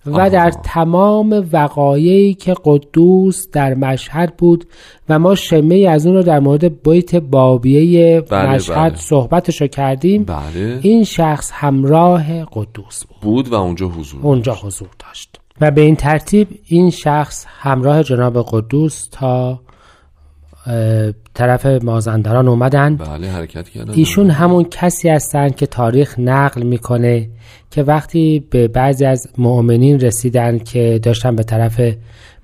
و 0.06 0.16
آها. 0.16 0.30
در 0.30 0.52
تمام 0.64 1.48
وقایعی 1.54 2.34
که 2.34 2.56
قدوس 2.66 3.48
در 3.52 3.74
مشهد 3.74 4.38
بود 4.38 4.66
و 5.10 5.20
ما 5.20 5.36
شمه 5.36 5.88
از 5.90 6.08
اون 6.08 6.16
رو 6.16 6.24
در 6.24 6.40
مورد 6.40 6.84
بیت 6.84 7.16
بابیه 7.16 8.22
بله، 8.22 8.56
مشهد 8.56 8.92
بله. 8.92 8.96
صحبتشو 8.96 9.68
کردیم. 9.68 10.24
بله. 10.24 10.80
این 10.82 11.04
شخص 11.04 11.52
همراه 11.54 12.46
قدوس 12.46 13.06
بود. 13.06 13.22
بود 13.22 13.48
و 13.48 13.56
اونجا 13.56 13.88
حضور 13.88 14.22
اونجا 14.22 14.54
حضور 14.54 14.90
داشت. 15.00 15.40
و 15.62 15.72
به 15.72 15.82
این 15.82 15.96
ترتیب 15.96 16.48
این 16.66 16.90
شخص 16.90 17.46
همراه 17.48 18.04
جناب 18.04 18.46
قدوس 18.52 19.08
تا 19.12 19.60
طرف 21.34 21.66
مازندران 21.66 22.48
اومدن. 22.48 22.96
بله 22.96 23.32
حرکت 23.32 23.70
کردن. 23.70 23.94
ایشون 23.94 24.30
همون 24.30 24.64
کسی 24.64 25.10
هستند 25.10 25.56
که 25.56 25.66
تاریخ 25.66 26.16
نقل 26.20 26.64
می‌کنه 26.64 27.30
که 27.72 27.84
وقتی 27.84 28.48
به 28.50 28.68
بعضی 28.68 29.06
از 29.06 29.28
مؤمنین 29.38 30.00
رسیدن 30.00 30.58
که 30.58 31.00
داشتن 31.04 31.36
به 31.36 31.44
طرف 31.44 31.82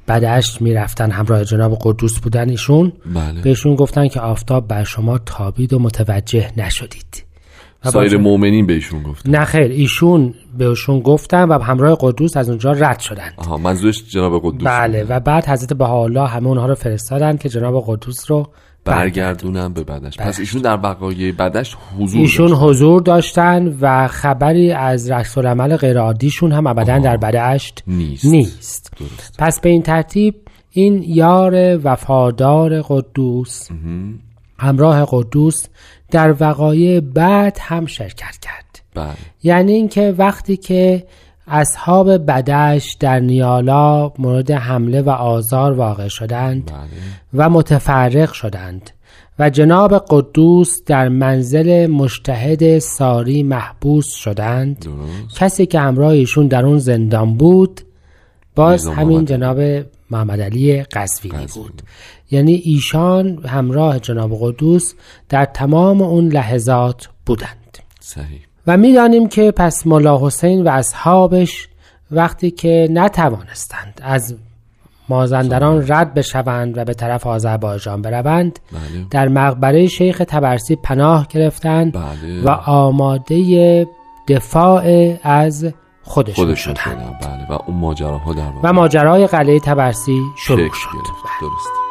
بدشت 0.08 0.62
می‌رفتن 0.62 1.12
همراه 1.12 1.46
جناب 1.46 1.78
قدوس 1.82 2.20
بودن 2.20 2.50
ایشون 2.50 2.94
بله. 3.16 3.42
بهشون 3.42 3.76
گفتن 3.76 4.08
که 4.08 4.20
آفتاب 4.20 4.68
بر 4.68 4.84
شما 4.84 5.18
تابید 5.18 5.74
و 5.74 5.80
متوجه 5.80 6.52
نشدید. 6.58 7.25
سایر 7.92 8.18
مؤمنین 8.18 8.66
بهشون 8.66 9.04
گفت 9.04 9.30
نه 9.30 9.46
خیر 9.46 9.72
ایشون 9.72 10.34
بهشون 10.58 11.00
گفتن 11.00 11.44
و 11.44 11.60
همراه 11.60 11.98
قدوس 12.00 12.38
از 12.38 12.50
اونجا 12.50 12.72
رد 12.72 13.00
شدند 13.00 13.34
آها 13.38 13.58
منظورش 13.58 14.04
جناب 14.10 14.42
قدوس 14.44 14.68
بله. 14.68 15.04
و 15.04 15.20
بعد 15.20 15.46
حضرت 15.46 15.74
بهاءالله 15.74 16.28
همه 16.28 16.48
اونها 16.48 16.66
رو 16.66 16.76
فرستادن 16.76 17.38
که 17.38 17.50
جناب 17.50 17.84
قدوس 17.88 18.32
رو 18.32 18.48
برگردونم 18.86 19.74
به 19.74 19.84
بدش 19.84 20.18
پس 20.18 20.40
ایشون 20.40 20.62
در 20.62 20.80
وقایع 20.84 21.32
بدش 21.32 21.78
حضور 22.00 22.22
ایشون 22.22 22.48
داشت. 22.48 22.62
حضور 22.62 23.02
داشتن 23.02 23.78
و 23.82 24.08
خبری 24.08 24.72
از 24.72 25.12
رسول 25.12 25.46
العمل 25.46 25.78
غیر 25.78 26.00
عادیشون 26.00 26.52
هم 26.52 26.68
ابدا 26.68 26.94
آها. 26.94 27.02
در 27.02 27.18
بدشت 27.18 27.84
نیست 27.88 28.26
نیست 28.26 28.92
درست 29.00 29.36
پس 29.40 29.60
به 29.60 29.70
این 29.70 29.82
ترتیب 29.82 30.36
این 30.72 31.04
یار 31.08 31.80
وفادار 31.84 32.82
قدوس. 32.82 33.70
همراه 34.60 35.08
قدوس 35.12 35.68
در 36.12 36.36
وقایع 36.40 37.00
بعد 37.00 37.58
هم 37.62 37.86
شرکت 37.86 38.38
کرد. 38.42 38.82
بله. 38.96 39.14
یعنی 39.44 39.74
اینکه 39.74 40.16
وقتی 40.18 40.58
که 40.58 41.04
اصحاب 41.48 42.26
بدش 42.26 42.98
در 43.00 43.20
نیالا 43.20 44.12
مورد 44.20 44.52
حمله 44.52 45.02
و 45.02 45.10
آزار 45.10 45.74
واقع 45.74 46.08
شدند 46.08 46.66
بله. 46.66 46.88
و 47.34 47.50
متفرق 47.50 48.32
شدند 48.32 48.92
و 49.40 49.50
جناب 49.50 50.06
قدوس 50.10 50.84
در 50.86 51.10
منزل 51.10 51.88
مشتهد 51.88 52.80
ساری 52.80 53.44
محبوس 53.44 54.10
شدند 54.10 54.80
درست. 54.80 55.40
کسی 55.40 55.66
که 55.66 55.80
همراه 55.80 56.12
ایشون 56.12 56.48
در 56.48 56.66
اون 56.66 56.78
زندان 56.78 57.38
بود 57.38 57.82
باز 58.56 58.88
همین 58.88 59.26
جناب 59.26 59.60
محمد 60.10 60.42
علی 60.42 60.84
قزوینی. 60.84 61.46
بود. 61.56 61.82
یعنی 62.32 62.54
ایشان 62.54 63.46
همراه 63.46 64.00
جناب 64.00 64.38
قدوس 64.42 64.94
در 65.30 65.46
تمام 65.46 66.02
اون 66.02 66.28
لحظات 66.28 67.10
بودند. 67.26 67.78
صحیح. 68.00 68.40
و 68.68 68.78
می‌دانیم 68.78 69.28
که 69.28 69.52
پس 69.52 69.88
ملا 69.88 70.28
حسین 70.28 70.64
و 70.64 70.70
اصحابش 70.70 71.68
وقتی 72.12 72.52
که 72.52 72.88
نتوانستند 72.92 74.02
از 74.04 74.36
مازندران 75.10 75.86
رد 75.88 76.14
بشوند 76.14 76.78
و 76.78 76.86
به 76.86 76.94
طرف 76.94 77.28
آذربایجان 77.28 78.02
بروند 78.02 78.60
بله. 78.72 79.06
در 79.12 79.28
مقبره 79.28 79.88
شیخ 79.88 80.22
تبرسی 80.28 80.76
پناه 80.76 81.28
گرفتند 81.28 81.94
بله. 81.94 82.44
و 82.44 82.50
آماده 82.50 83.88
دفاع 84.28 85.16
از 85.24 85.74
خودشون, 86.06 86.46
خودشون 86.46 86.74
شدند 86.74 87.20
شدن 87.20 87.36
بله 87.48 87.48
و 87.50 87.62
اون 87.66 87.78
ماجراها 87.78 88.34
در 88.34 88.52
و 88.64 88.74
ماجرای 88.74 89.28
قلعه 89.28 89.60
تبرسی 89.60 90.22
شروع 90.36 90.70
شد. 90.74 90.88
بله. 90.94 91.50
درست 91.50 91.85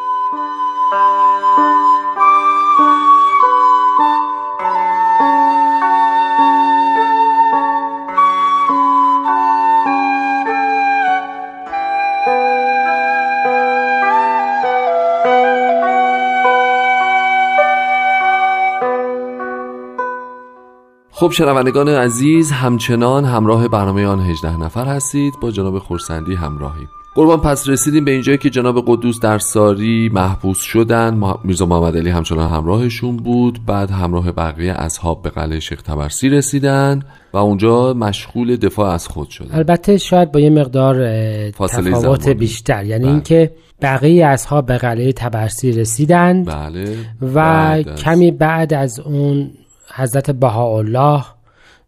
خب 21.25 21.31
شنوندگان 21.31 21.89
عزیز 21.89 22.51
همچنان 22.51 23.25
همراه 23.25 23.69
برنامه 23.69 24.07
آن 24.07 24.21
18 24.21 24.57
نفر 24.57 24.85
هستید. 24.87 25.35
با 25.43 25.51
جناب 25.51 25.79
خورسندی 25.79 26.35
همراهی 26.35 26.87
قربان 27.15 27.41
پس 27.41 27.69
رسیدیم 27.69 28.05
به 28.05 28.11
اینجایی 28.11 28.39
که 28.39 28.51
جناب 28.51 28.85
قدوس 28.87 29.21
در 29.21 29.39
ساری 29.39 30.09
محبوس 30.09 30.59
شدن. 30.59 31.35
میرزا 31.45 31.67
محمد 31.67 31.97
علی 31.97 32.11
همچنان 32.11 32.51
همراهشون 32.51 33.17
بود. 33.17 33.67
بعد 33.67 33.91
همراه 33.91 34.33
بقیه 34.33 34.73
اصحاب 34.73 35.23
به 35.23 35.31
قلعه 35.31 35.61
شیخ 35.61 35.83
تبرسی 35.83 36.29
رسیدن 36.29 37.03
و 37.33 37.37
اونجا 37.37 37.95
مشغول 37.95 38.57
دفاع 38.57 38.91
از 38.91 39.09
خود 39.09 39.29
شدن. 39.29 39.55
البته 39.55 39.97
شاید 39.99 40.33
با 40.33 40.41
یه 40.41 40.51
مقدار 40.51 40.95
تفاوت 41.51 42.21
زمانی. 42.21 42.35
بیشتر. 42.35 42.85
یعنی 42.85 43.05
بله. 43.05 43.13
اینکه 43.13 43.51
بقیه 43.83 44.27
اصحاب 44.27 44.67
به 44.67 44.79
قلعه 44.79 45.13
تبرسی 45.13 45.73
رسیدند 45.73 46.47
بله. 46.47 46.97
و 47.23 47.27
بعد 47.35 47.89
از- 47.89 48.03
کمی 48.03 48.31
بعد 48.31 48.75
از 48.75 49.01
اون 49.01 49.51
حضرت 49.93 50.31
بهاءالله 50.31 51.25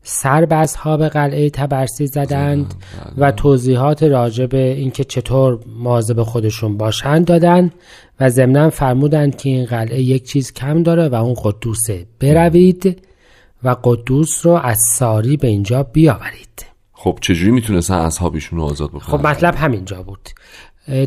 سر 0.02 0.44
به 0.44 0.56
اصحاب 0.56 1.08
قلعه 1.08 1.50
تبرسی 1.50 2.06
زدند 2.06 2.74
بله. 3.16 3.28
و 3.28 3.32
توضیحات 3.32 4.02
راجع 4.02 4.46
به 4.46 4.72
اینکه 4.72 5.04
چطور 5.04 5.58
مواظب 5.78 6.22
خودشون 6.22 6.76
باشند 6.76 7.24
دادن 7.24 7.70
و 8.20 8.30
ضمنا 8.30 8.70
فرمودند 8.70 9.36
که 9.36 9.48
این 9.48 9.64
قلعه 9.64 10.00
یک 10.00 10.24
چیز 10.28 10.52
کم 10.52 10.82
داره 10.82 11.08
و 11.08 11.14
اون 11.14 11.34
قدوسه. 11.42 12.06
بروید 12.20 13.02
و 13.62 13.76
قدوس 13.84 14.46
رو 14.46 14.52
از 14.52 14.78
ساری 14.92 15.36
به 15.36 15.48
اینجا 15.48 15.82
بیاورید. 15.82 16.66
خب 16.92 17.18
چجوری 17.20 17.50
می‌تونستن 17.50 17.94
اصحابشون 17.94 18.58
رو 18.58 18.64
آزاد 18.64 18.90
بکنن؟ 18.90 19.18
خب 19.18 19.26
مطلب 19.26 19.54
همینجا 19.54 20.02
بود. 20.02 20.28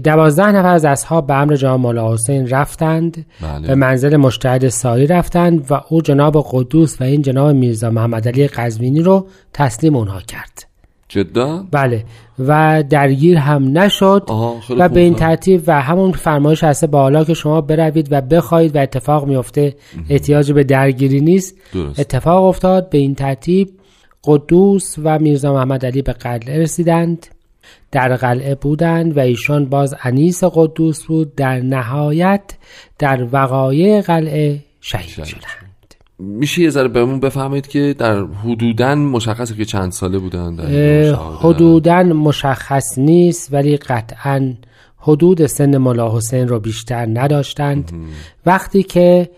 دوازده 0.04 0.52
نفر 0.52 0.74
از 0.74 0.86
اصحاب 0.86 1.28
به 1.28 1.34
امر 1.34 1.56
جناب 1.56 1.80
مولا 1.80 2.14
حسین 2.14 2.50
رفتند. 2.50 3.26
بله. 3.42 3.68
به 3.68 3.76
منزل 3.76 4.16
مشتهد 4.16 4.68
ساری 4.68 5.08
رفتند 5.08 5.72
و 5.72 5.82
او 5.90 6.02
جناب 6.02 6.46
قدوس 6.52 7.02
و 7.02 7.04
این 7.04 7.22
جناب 7.22 7.56
میرزا 7.56 7.90
محمد 7.90 8.28
علی 8.28 8.48
قزوینی 8.48 9.02
رو 9.02 9.28
تسلیم 9.54 9.96
اونها 9.96 10.20
کرد. 10.20 10.70
جدا؟ 11.10 11.66
بله. 11.72 12.04
و 12.40 12.84
درگیر 12.90 13.38
هم 13.38 13.78
نشد 13.78 14.28
و. 14.78 14.90
به 14.90 15.00
این 15.00 15.16
ترتیب 15.16 15.64
و 15.68 15.82
همون 15.82 16.12
فرمایش 16.12 16.64
هسته 16.64 16.88
با 16.88 17.00
حالا 17.00 17.24
که 17.24 17.34
شما 17.34 17.62
بروید 17.62 18.08
و 18.12 18.22
بخواهید 18.22 18.76
و 18.76 18.80
اتفاق 18.80 19.28
میفته 19.28 19.76
احتیاج 20.10 20.52
به 20.52 20.64
درگیری 20.64 21.22
نیست. 21.22 21.56
درست. 21.74 22.00
اتفاق 22.00 22.44
افتاد. 22.44 22.90
به 22.90 22.98
این 22.98 23.16
ترتیب 23.16 23.70
قدوس 24.24 24.96
و 25.04 25.20
میرزا 25.20 25.54
محمد 25.54 25.86
علی 25.86 26.02
به 26.02 26.14
قلعه 26.14 26.60
رسیدند. 26.62 27.28
در 27.92 28.16
قلعه 28.16 28.56
بودند 28.56 29.18
و 29.18 29.20
ایشان 29.20 29.66
باز 29.66 29.96
انیس 30.04 30.44
قدوس 30.44 31.04
بود 31.04 31.36
در 31.36 31.60
نهایت 31.60 32.42
در 33.00 33.28
وقایع 33.32 34.02
قلعه 34.02 34.60
شهید 34.82 35.10
شهید 35.10 35.26
شدند. 35.26 35.96
میشه 36.20 36.62
یه 36.62 36.70
ذره 36.70 36.88
بهمون 36.88 37.20
بفهمید 37.20 37.68
که 37.68 37.96
در 37.98 38.26
حدودا 38.26 38.96
مشخصه 38.96 39.56
که 39.56 39.66
چند 39.66 39.92
ساله 39.92 40.18
بودن 40.18 40.56
در؟ 40.56 41.16
حدودا 41.16 42.04
مشخص 42.04 42.98
نیست 42.98 43.54
ولی 43.54 43.78
قطعا 43.78 44.54
حدود 44.98 45.46
سن 45.46 45.78
ملا 45.78 46.18
حسین 46.18 46.48
رو 46.48 46.60
بیشتر 46.60 47.06
نداشتند. 47.06 47.92
وقتی 48.46 48.84
که 48.84 49.30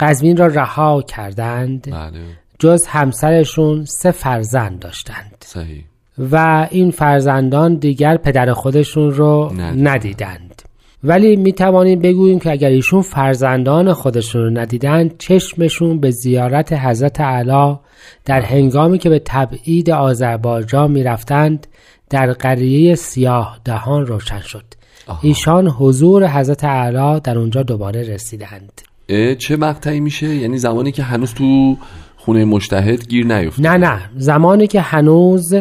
قزوین 0.00 0.36
را 0.36 0.46
رها 0.46 1.02
کردند 1.02 1.90
بله. 1.90 2.20
جز 2.58 2.86
همسرشون 2.86 3.84
سه 3.84 4.10
فرزند 4.10 4.78
داشتند. 4.78 5.44
صحیح. 5.46 5.84
و 6.32 6.68
این 6.70 6.90
فرزندان 6.90 7.74
دیگر 7.74 8.16
پدر 8.16 8.52
خودشون 8.52 9.10
رو 9.10 9.52
ندیدند. 9.76 10.62
ولی 11.04 11.36
می 11.36 11.52
توانیم 11.52 11.98
بگوییم 11.98 12.38
که 12.38 12.50
اگر 12.50 12.68
ایشون 12.68 13.02
فرزندان 13.02 13.92
خودشون 13.92 14.42
رو 14.42 14.50
ندیدند 14.50 15.18
چشمشون 15.18 16.00
به 16.00 16.10
زیارت 16.10 16.72
حضرت 16.72 17.20
اعلی 17.20 17.78
در 18.24 18.40
هنگامی 18.40 18.98
که 18.98 19.08
به 19.08 19.22
تبعید 19.24 19.90
آذربایجان 19.90 20.90
می 20.90 21.02
رفتند 21.02 21.66
در 22.10 22.32
قریه 22.32 22.94
سیاه 22.94 23.60
دهان 23.64 24.06
روشن 24.06 24.40
شد. 24.40 24.64
ایشان 25.22 25.68
حضور 25.68 26.26
حضرت 26.26 26.64
اعلی 26.64 27.20
در 27.20 27.38
اونجا 27.38 27.62
دوباره 27.62 28.02
رسیدند. 28.02 28.82
چه 29.38 29.56
مقطعی 29.56 30.00
میشه؟ 30.00 30.26
یعنی 30.26 30.58
زمانی 30.58 30.92
که 30.92 31.02
هنوز 31.02 31.34
تو 31.34 31.76
خونه 32.16 32.44
مشتهد 32.44 33.08
گیر 33.08 33.26
نیفته 33.26 33.62
نه 33.62 33.76
نه. 33.76 34.00
زمانی 34.16 34.66
که 34.66 34.80
هنوز 34.80 35.54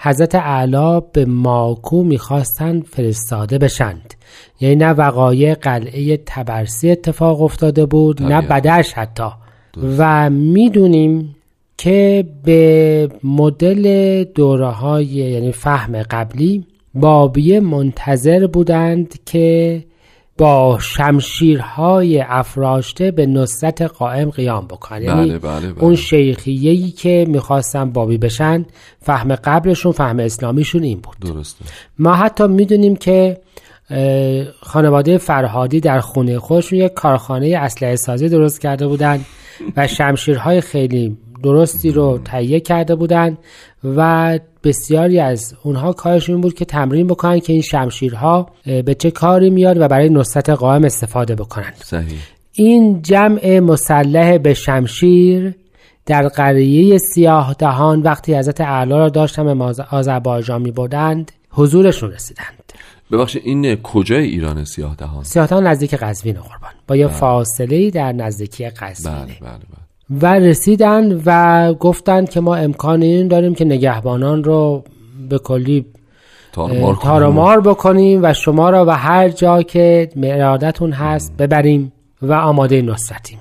حضرت 0.00 0.34
اعلی 0.34 1.00
به 1.12 1.24
ماکو 1.24 2.02
می‌خواستند 2.02 2.84
فرستاده 2.84 3.58
بشند. 3.58 4.14
یعنی 4.60 4.76
نه 4.76 4.90
وقایع 4.90 5.54
قلعه 5.54 6.16
تبرسی 6.26 6.90
اتفاق 6.90 7.42
افتاده 7.42 7.86
بود 7.86 8.22
نه 8.22 8.28
طبیعت. 8.28 8.48
بدش 8.48 8.92
حتی. 8.92 9.28
و 9.98 10.30
می‌دونیم 10.30 11.36
که 11.78 12.24
به 12.44 13.08
مدل 13.24 14.24
دوره 14.24 14.68
های 14.68 15.04
یعنی 15.04 15.52
فهم 15.52 16.02
قبلی 16.02 16.64
بابیه 16.94 17.60
منتظر 17.60 18.46
بودند 18.46 19.14
که 19.26 19.84
با 20.38 20.78
شمشیرهای 20.80 22.20
افراشته 22.20 23.10
به 23.10 23.26
نصرت 23.26 23.82
قائم 23.82 24.30
قیام 24.30 24.66
بکنند 24.66 25.02
یعنی 25.02 25.28
بله 25.28 25.38
بله 25.38 25.72
بله. 25.72 25.84
اون 25.84 25.96
شیخیه‌ای 25.96 26.90
که 26.90 27.26
می‌خواستن 27.28 27.90
بابی 27.90 28.18
بشن 28.18 28.64
فهم 29.00 29.34
قبلشون 29.34 29.92
فهم 29.92 30.20
اسلامیشون 30.20 30.82
این 30.82 31.00
بود. 31.00 31.34
درسته. 31.34 31.64
ما 31.98 32.14
حتی 32.14 32.46
می‌دونیم 32.46 32.96
که 32.96 33.40
خانواده 34.60 35.18
فرهادی 35.18 35.80
در 35.80 36.00
خونه 36.00 36.38
خودشون 36.38 36.78
یک 36.78 36.92
کارخانه 36.92 37.56
اسلحه 37.56 37.96
سازی 37.96 38.28
درست 38.28 38.60
کرده 38.60 38.86
بودند 38.86 39.26
و 39.76 39.86
شمشیرهای 39.86 40.60
خیلی 40.60 41.16
درستی 41.42 41.90
رو 41.90 42.18
تهیه 42.24 42.60
کرده 42.60 42.94
بودند 42.94 43.38
و 43.84 44.38
بسیاری 44.64 45.20
از 45.20 45.54
اونها 45.62 45.92
کارشون 45.92 46.34
این 46.34 46.42
بود 46.42 46.54
که 46.54 46.64
تمرین 46.64 47.06
بکنن 47.06 47.40
که 47.40 47.52
این 47.52 47.62
شمشیرها 47.62 48.50
به 48.64 48.96
چه 48.98 49.10
کاری 49.10 49.50
میاد 49.50 49.80
و 49.80 49.88
برای 49.88 50.08
نصرت 50.08 50.50
قائم 50.50 50.84
استفاده 50.84 51.34
بکنن. 51.34 51.72
صحیح. 51.84 52.18
این 52.52 53.02
جمع 53.02 53.58
مسلح 53.60 54.38
به 54.38 54.54
شمشیر 54.54 55.54
در 56.06 56.28
قریه 56.28 56.98
سیاه 56.98 57.54
دهان 57.58 58.02
وقتی 58.02 58.34
حضرت 58.34 58.60
اعلی 58.60 58.90
را 58.90 59.08
داشتن 59.08 59.58
به 59.58 59.84
آذربایجان 59.90 60.62
می 60.62 60.70
بردند 60.70 61.32
حضورشون 61.50 62.10
رسیدند. 62.10 62.72
ببخشید 63.12 63.42
این 63.44 63.76
کجای 63.76 64.24
ایران 64.24 64.64
سیاه 64.64 64.94
دهان؟ 64.94 65.24
سیاه 65.24 65.46
دهان 65.46 65.66
نزدیک 65.66 65.94
قزوین 65.94 66.34
قربان 66.34 66.72
با 66.88 66.96
یه 66.96 67.08
فاصله 67.08 67.90
در 67.90 68.12
نزدیکی 68.12 68.64
بله 68.64 68.72
قزوینه 68.72 69.16
بله 69.16 69.36
بله. 69.40 69.87
و 70.10 70.26
رسیدند 70.26 71.22
و 71.26 71.74
گفتند 71.74 72.30
که 72.30 72.40
ما 72.40 72.56
امکان 72.56 73.02
این 73.02 73.28
داریم 73.28 73.54
که 73.54 73.64
نگهبانان 73.64 74.44
رو 74.44 74.84
به 75.28 75.38
کلی 75.38 75.86
تارمار 76.52 76.96
تارمار 76.96 77.60
بکنیم 77.60 78.20
و 78.22 78.32
شما 78.32 78.70
را 78.70 78.84
به 78.84 78.94
هر 78.94 79.28
جا 79.28 79.62
که 79.62 80.08
ارادتون 80.22 80.92
هست 80.92 81.36
ببریم 81.36 81.92
و 82.22 82.32
آماده 82.32 82.82
نصرتیم. 82.82 83.38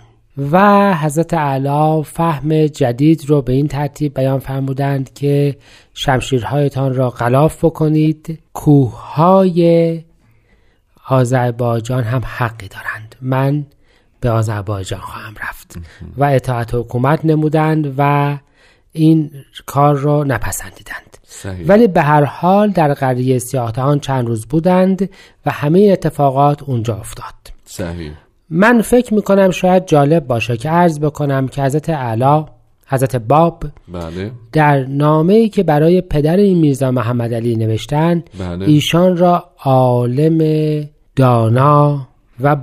و 0.52 0.94
حضرت 0.94 1.34
اعلی 1.34 2.04
فهم 2.04 2.66
جدید 2.68 3.26
رو 3.28 3.42
به 3.42 3.54
این 3.54 3.68
ترتیب 3.68 4.14
بیان 4.14 4.40
فرمودند 4.40 5.14
که 5.14 5.56
شمشیرهایتان 5.94 6.96
را 6.96 7.10
غلاف 7.10 7.66
بکنید. 7.66 8.40
کوههای 8.54 10.02
آذربایجان 11.10 12.04
هم 12.04 12.22
حقی 12.26 12.68
دارند. 12.68 13.16
من 13.22 13.66
به 14.28 14.34
آذربایجان 14.34 15.00
خواهم 15.00 15.34
رفت 15.50 15.78
و 16.18 16.24
اطاعت 16.24 16.76
حکومت 16.76 17.26
نمودند 17.26 17.94
و 17.98 18.38
این 18.92 19.32
کار 19.66 19.96
را 19.96 20.24
نپسندیدند. 20.24 21.18
صحیح. 21.24 21.68
ولی 21.68 21.88
به 21.88 22.02
هر 22.02 22.24
حال 22.24 22.70
در 22.70 22.94
قریه 22.94 23.40
سیاهتهان 23.40 24.00
چند 24.00 24.28
روز 24.28 24.46
بودند 24.46 25.10
و 25.46 25.52
همه 25.52 25.90
اتفاقات 25.92 26.64
اونجا 26.64 26.96
افتاد. 26.96 27.34
صحیح. 27.66 28.12
من 28.50 28.82
فکر 28.82 29.14
می‌کنم 29.14 29.52
شاید 29.52 29.86
جالب 29.86 30.28
باشه 30.28 30.58
که 30.58 30.70
عرض 30.70 31.00
بکنم 31.00 31.48
که 31.48 31.64
حضرت 31.64 31.90
اعلی 31.90 32.46
حضرت 32.88 33.16
باب 33.16 33.64
بله. 33.88 34.32
در 34.52 34.86
نامه 34.86 35.34
ای 35.34 35.50
که 35.50 35.64
برای 35.64 36.02
پدر 36.02 36.38
این 36.38 36.58
میرزا 36.58 36.92
محمد 36.92 37.34
علی 37.34 37.56
نوشتن 37.56 38.24
بله. 38.40 38.66
ایشان 38.66 39.18
را 39.18 39.50
عالم 39.64 40.40
دانا 41.16 42.07
و 42.40 42.56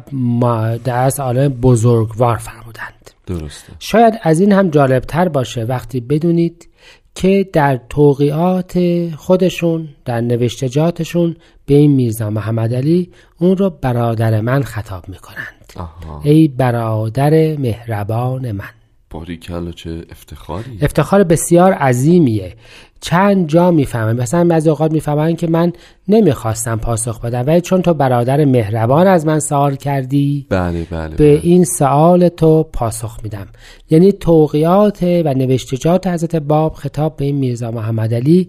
در 0.85 0.99
از 1.05 1.21
عالم 1.21 1.49
بزرگوار 1.49 2.37
فرمودند. 2.37 3.11
درسته. 3.27 3.73
شاید 3.79 4.15
از 4.23 4.41
این 4.41 4.53
هم 4.53 4.71
جالبتر 4.71 5.29
باشه 5.29 5.65
وقتی 5.65 6.01
بدونید 6.01 6.69
که 7.15 7.51
در 7.53 7.81
توقیات 7.89 8.79
خودشون 9.17 9.89
در 10.05 10.21
نوشتجاتشون 10.21 11.37
به 11.67 11.75
این 11.75 11.93
میرزا 11.93 12.31
محمد 12.31 12.75
علی 12.75 13.11
اون 13.39 13.57
رو 13.57 13.71
برادر 13.71 14.41
من 14.41 14.63
خطاب 14.63 15.09
می‌کنند. 15.09 15.73
آها. 15.77 16.21
ای 16.25 16.49
برادر 16.49 17.57
مهربان 17.57 18.53
من. 18.53 18.71
باریکلا 19.15 19.73
چه 19.73 20.05
افتخاری 20.11 20.79
افتخار 20.83 21.25
بسیار 21.25 21.73
عظیمیه. 21.73 22.55
چند 23.01 23.49
جا 23.49 23.71
می‌فهمن 23.71 24.17
مثلا 24.17 24.45
بعضی 24.45 24.69
اوقات 24.69 24.93
می‌فهمن 24.93 25.37
که 25.37 25.47
من 25.47 25.73
نمی‌خواستم 26.09 26.77
پاسخ 26.77 27.21
بدم 27.21 27.47
ولی 27.47 27.61
چون 27.61 27.83
تو 27.83 27.95
برادر 27.95 28.45
مهربان 28.45 29.07
از 29.07 29.27
من 29.27 29.41
سوال 29.41 29.77
کردی 29.77 30.47
بله 30.49 30.87
بله 30.91 31.17
به 31.17 31.41
این 31.43 31.65
سوال 31.65 32.29
تو 32.29 32.63
پاسخ 32.63 33.19
میدم. 33.23 33.47
یعنی 33.91 34.13
توقیات 34.13 35.03
و 35.03 35.35
نوشتجات 35.35 36.07
حضرت 36.07 36.37
باب 36.37 36.75
خطاب 36.75 37.17
به 37.17 37.25
این 37.25 37.37
میرزا 37.37 37.71
محمد 37.71 38.15
علی 38.15 38.49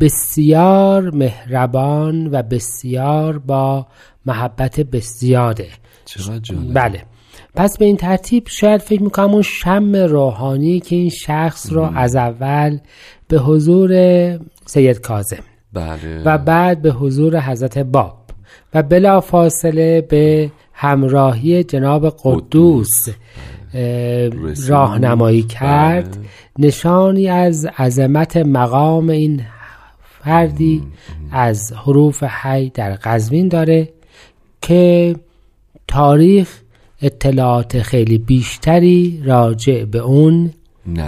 بسیار 0.00 1.10
مهربان 1.10 2.26
و 2.26 2.42
بسیار 2.42 3.38
با 3.38 3.86
محبت 4.26 4.80
بسیاره 4.80 5.68
چقدر 6.04 6.38
جالب. 6.38 6.74
بله. 6.74 7.02
پس 7.54 7.78
به 7.78 7.84
این 7.84 7.96
ترتیب 7.96 8.44
شاید 8.48 8.80
فکر 8.80 9.02
می‌کنم 9.02 9.30
اون 9.30 9.42
شم 9.42 9.96
روحانی 9.96 10.80
که 10.80 10.96
این 10.96 11.10
شخص 11.10 11.72
رو 11.72 11.82
از 11.96 12.16
اول 12.16 12.78
به 13.28 13.38
حضور 13.38 13.90
سید 14.66 15.00
کاظم 15.00 15.42
بله. 15.72 16.22
و 16.24 16.38
بعد 16.38 16.82
به 16.82 16.90
حضور 16.90 17.40
حضرت 17.40 17.78
باب 17.78 18.16
و 18.74 18.82
بلا 18.82 19.20
فاصله 19.20 20.00
به 20.00 20.50
همراهی 20.72 21.64
جناب 21.64 22.16
قدوس. 22.22 23.08
راهنمایی 24.68 25.42
کرد. 25.42 26.10
بله. 26.10 26.24
نشانی 26.58 27.28
از 27.28 27.66
عظمت 27.78 28.36
مقام 28.36 29.08
این 29.08 29.42
فردی 30.24 30.82
از 31.32 31.72
حروف 31.72 32.22
حی 32.22 32.70
در 32.70 32.94
قزوین 32.94 33.48
داره 33.48 33.88
که 34.62 35.16
تاریخ 35.88 36.63
اطلاعات 37.04 37.82
خیلی 37.82 38.18
بیشتری 38.18 39.22
راجع 39.24 39.84
به 39.84 39.98
اون 39.98 40.50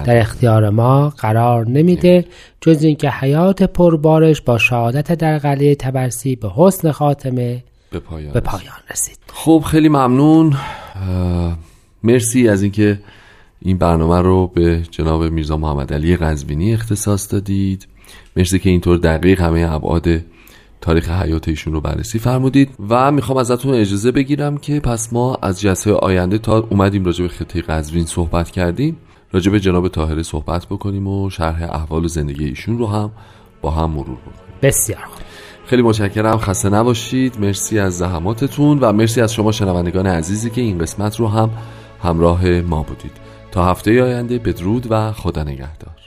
در 0.04 0.20
اختیار 0.20 0.70
ما 0.70 1.08
قرار 1.08 1.68
نمیده. 1.68 2.24
جز 2.60 2.82
اینکه 2.82 3.10
حیات 3.10 3.62
پربارش 3.62 4.40
با 4.40 4.58
شهادت 4.58 5.12
در 5.12 5.38
قلعه 5.38 5.74
تبرسی 5.74 6.36
به 6.36 6.50
حسن 6.56 6.90
خاتمه 6.90 7.64
به 7.90 7.98
پایان, 7.98 8.32
به 8.32 8.40
پایان 8.40 8.74
رسید. 8.90 9.18
خب 9.32 9.64
خیلی 9.66 9.88
ممنون. 9.88 10.56
مرسی 12.02 12.48
از 12.48 12.62
اینکه 12.62 12.98
این 13.62 13.78
برنامه 13.78 14.20
رو 14.22 14.46
به 14.46 14.82
جناب 14.90 15.22
میرزا 15.24 15.56
محمد 15.56 15.92
علی 15.92 16.16
قزوینی 16.16 16.74
اختصاص 16.74 17.32
دادید. 17.32 17.86
مرسی 18.36 18.58
که 18.58 18.70
اینطور 18.70 18.98
دقیق 18.98 19.40
همه 19.40 19.72
ابعاد 19.72 20.08
تاریخ 20.86 21.10
حیات 21.10 21.48
ایشون 21.48 21.72
رو 21.72 21.80
بررسی 21.80 22.18
فرمودید 22.18 22.70
و 22.88 23.12
می‌خوام 23.12 23.38
ازتون 23.38 23.74
اجازه 23.74 24.12
بگیرم 24.12 24.56
که 24.56 24.80
پس 24.80 25.12
ما 25.12 25.38
از 25.42 25.60
جلسه 25.60 25.92
آینده 25.92 26.38
تا 26.38 26.58
اومدیم 26.70 27.04
راجع 27.04 27.22
به 27.22 27.28
خطه 27.28 27.62
قزوین 27.62 28.04
صحبت 28.06 28.50
کردیم 28.50 28.96
راجع 29.32 29.52
به 29.52 29.60
جناب 29.60 29.88
طاهره 29.88 30.22
صحبت 30.22 30.66
بکنیم 30.66 31.06
و 31.06 31.30
شرح 31.30 31.62
احوال 31.62 32.04
و 32.04 32.08
زندگی 32.08 32.44
ایشون 32.44 32.78
رو 32.78 32.86
هم 32.86 33.10
با 33.62 33.70
هم 33.70 33.90
مرور 33.90 34.04
بکنیم. 34.04 34.58
بسیار 34.62 35.04
خیلی 35.66 35.82
متشکرم 35.82 36.38
خسته 36.38 36.68
نباشید. 36.68 37.40
مرسی 37.40 37.78
از 37.78 37.98
زحماتتون 37.98 38.78
و 38.78 38.92
مرسی 38.92 39.20
از 39.20 39.34
شما 39.34 39.52
شنوندگان 39.52 40.06
عزیزی 40.06 40.50
که 40.50 40.60
این 40.60 40.78
قسمت 40.78 41.20
رو 41.20 41.28
هم 41.28 41.50
همراه 42.02 42.48
ما 42.48 42.82
بودید. 42.82 43.12
تا 43.52 43.64
هفته 43.64 44.02
آینده 44.02 44.38
بدرود 44.38 44.86
و 44.90 45.12
خدا 45.12 45.42
نگهدار. 45.42 46.05